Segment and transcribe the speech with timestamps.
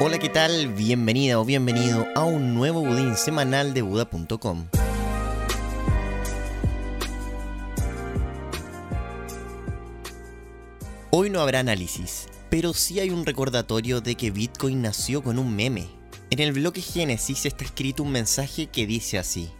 [0.00, 0.68] Hola, ¿qué tal?
[0.74, 4.68] Bienvenida o bienvenido a un nuevo budín semanal de Buda.com.
[11.10, 15.56] Hoy no habrá análisis, pero sí hay un recordatorio de que Bitcoin nació con un
[15.56, 15.88] meme.
[16.30, 19.50] En el bloque Génesis está escrito un mensaje que dice así: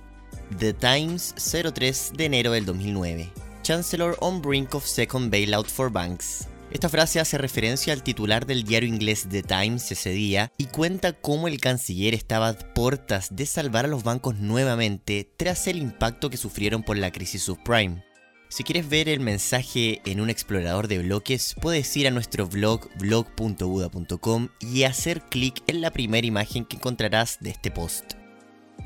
[0.56, 3.32] The Times 03 de enero del 2009.
[3.62, 6.46] Chancellor on brink of second bailout for banks.
[6.70, 11.14] Esta frase hace referencia al titular del diario inglés The Times ese día y cuenta
[11.14, 16.28] cómo el canciller estaba a puertas de salvar a los bancos nuevamente tras el impacto
[16.28, 18.04] que sufrieron por la crisis subprime.
[18.50, 22.88] Si quieres ver el mensaje en un explorador de bloques, puedes ir a nuestro blog
[22.98, 28.17] blog.buda.com y hacer clic en la primera imagen que encontrarás de este post.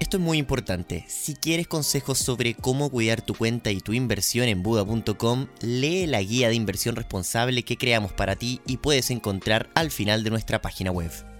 [0.01, 1.05] Esto es muy importante.
[1.09, 6.23] Si quieres consejos sobre cómo cuidar tu cuenta y tu inversión en Buda.com, lee la
[6.23, 10.60] guía de inversión responsable que creamos para ti y puedes encontrar al final de nuestra
[10.60, 11.31] página web.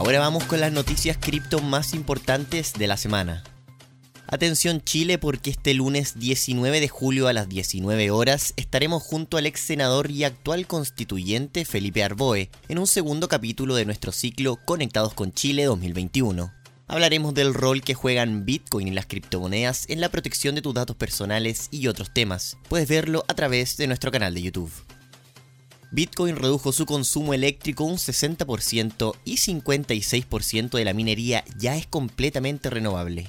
[0.00, 3.44] Ahora vamos con las noticias cripto más importantes de la semana.
[4.28, 9.44] Atención Chile porque este lunes 19 de julio a las 19 horas estaremos junto al
[9.44, 15.12] ex senador y actual constituyente Felipe Arboe en un segundo capítulo de nuestro ciclo Conectados
[15.12, 16.50] con Chile 2021.
[16.86, 20.96] Hablaremos del rol que juegan Bitcoin y las criptomonedas en la protección de tus datos
[20.96, 22.56] personales y otros temas.
[22.70, 24.72] Puedes verlo a través de nuestro canal de YouTube.
[25.92, 32.70] Bitcoin redujo su consumo eléctrico un 60% y 56% de la minería ya es completamente
[32.70, 33.28] renovable.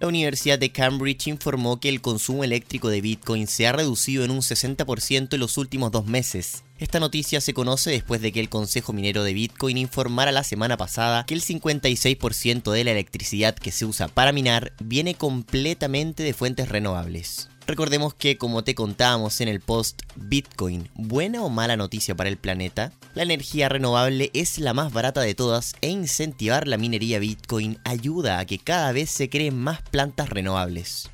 [0.00, 4.30] La Universidad de Cambridge informó que el consumo eléctrico de Bitcoin se ha reducido en
[4.30, 6.64] un 60% en los últimos dos meses.
[6.80, 10.78] Esta noticia se conoce después de que el Consejo Minero de Bitcoin informara la semana
[10.78, 16.32] pasada que el 56% de la electricidad que se usa para minar viene completamente de
[16.32, 17.50] fuentes renovables.
[17.66, 22.38] Recordemos que como te contábamos en el post Bitcoin, buena o mala noticia para el
[22.38, 27.78] planeta, la energía renovable es la más barata de todas e incentivar la minería Bitcoin
[27.84, 31.10] ayuda a que cada vez se creen más plantas renovables.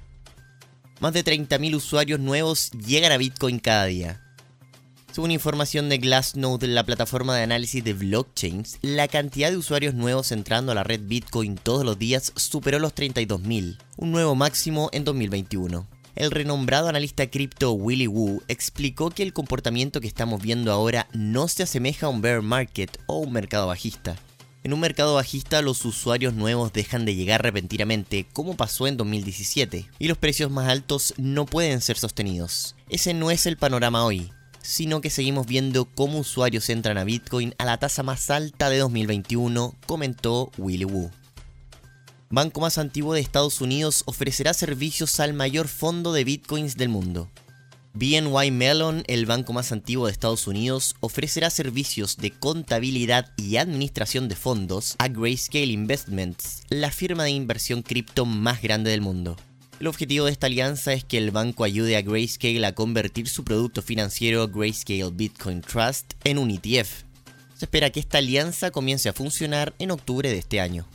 [1.00, 4.22] Más de 30.000 usuarios nuevos llegan a Bitcoin cada día.
[5.16, 10.30] Según información de Glassnode, la plataforma de análisis de blockchains, la cantidad de usuarios nuevos
[10.30, 15.04] entrando a la red Bitcoin todos los días superó los 32.000, un nuevo máximo en
[15.04, 21.08] 2021 el renombrado analista cripto Willy Woo explicó que el comportamiento que estamos viendo ahora
[21.14, 24.16] no se asemeja a un bear market o un mercado bajista.
[24.64, 29.86] En un mercado bajista los usuarios nuevos dejan de llegar repentinamente, como pasó en 2017,
[29.98, 32.74] y los precios más altos no pueden ser sostenidos.
[32.90, 34.30] Ese no es el panorama hoy,
[34.66, 38.78] sino que seguimos viendo cómo usuarios entran a Bitcoin a la tasa más alta de
[38.78, 41.10] 2021, comentó Willy Woo
[42.28, 47.30] banco más antiguo de Estados Unidos, ofrecerá servicios al mayor fondo de bitcoins del mundo.
[47.94, 54.28] BNY Mellon, el banco más antiguo de Estados Unidos, ofrecerá servicios de contabilidad y administración
[54.28, 59.36] de fondos a Grayscale Investments, la firma de inversión cripto más grande del mundo.
[59.78, 63.44] El objetivo de esta alianza es que el banco ayude a Grayscale a convertir su
[63.44, 67.02] producto financiero Grayscale Bitcoin Trust en un ETF.
[67.58, 70.86] Se espera que esta alianza comience a funcionar en octubre de este año.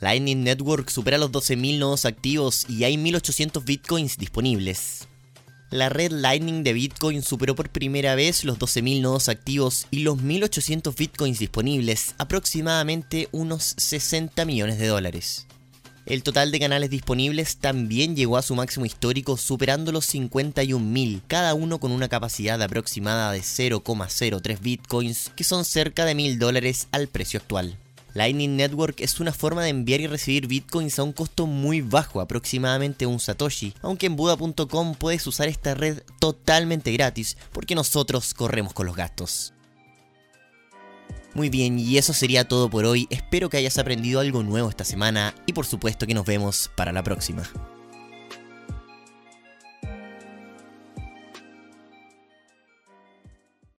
[0.00, 5.06] Lightning Network supera los 12.000 nodos activos y hay 1.800 bitcoins disponibles.
[5.70, 10.16] La red Lightning de Bitcoin superó por primera vez los 12.000 nodos activos y los
[10.16, 15.46] 1.800 bitcoins disponibles, aproximadamente unos 60 millones de dólares.
[16.10, 21.54] El total de canales disponibles también llegó a su máximo histórico superando los 51.000, cada
[21.54, 27.06] uno con una capacidad aproximada de 0,03 bitcoins, que son cerca de 1.000 dólares al
[27.06, 27.78] precio actual.
[28.14, 32.20] Lightning Network es una forma de enviar y recibir bitcoins a un costo muy bajo,
[32.20, 38.72] aproximadamente un satoshi, aunque en Buda.com puedes usar esta red totalmente gratis porque nosotros corremos
[38.72, 39.52] con los gastos.
[41.34, 44.84] Muy bien, y eso sería todo por hoy, espero que hayas aprendido algo nuevo esta
[44.84, 47.44] semana y por supuesto que nos vemos para la próxima.